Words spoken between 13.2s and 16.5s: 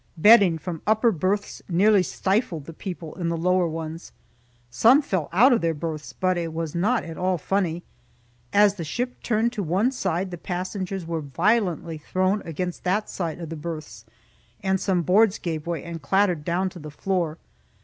of the berths, and some boards gave way and clattered